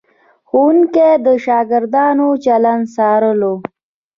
[0.49, 3.53] ښوونکي د شاګردانو چلند څارلو.